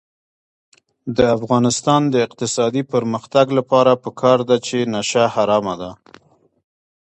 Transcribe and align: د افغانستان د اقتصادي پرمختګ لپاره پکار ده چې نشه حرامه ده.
د 1.17 1.19
افغانستان 1.37 2.01
د 2.13 2.15
اقتصادي 2.27 2.83
پرمختګ 2.93 3.45
لپاره 3.57 3.91
پکار 4.03 4.39
ده 4.49 4.57
چې 4.67 4.77
نشه 4.93 5.23
حرامه 5.35 5.75
ده. 5.81 5.91